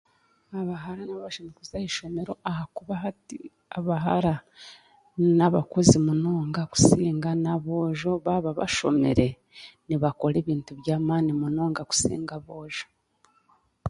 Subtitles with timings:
[0.59, 3.37] Abahara nabo bashemereire kuza aha ishomero ahakuba hati
[3.77, 4.33] abahara
[5.37, 9.27] n'abakozi munonga kusinga n'aboojo baaba bashomire
[9.87, 12.85] nibakora ebintu by'amaani munonga kusinga aboojo.